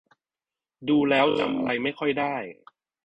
[0.89, 2.35] ดูแล้วจำอะไรไม่ค่อยได้